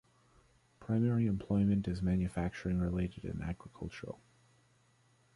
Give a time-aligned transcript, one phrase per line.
[0.79, 4.19] Primary employment is manufacturing related and agricultural.